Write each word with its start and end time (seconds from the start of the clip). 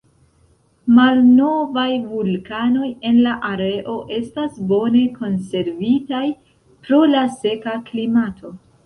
Malnovaj 0.99 1.89
vulkanoj 2.13 2.87
en 3.09 3.19
la 3.25 3.33
areo 3.49 3.95
estas 4.17 4.57
bone 4.71 5.03
konservitaj, 5.19 6.23
pro 6.89 7.03
la 7.13 7.23
seka 7.37 7.77
klimato. 7.93 8.55